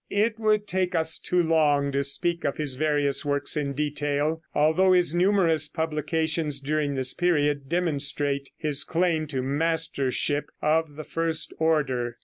[0.09, 4.93] It would take us too long to speak of his various works in detail, although
[4.93, 12.17] his numerous publications during this period demonstrate his claim to mastership of the first order.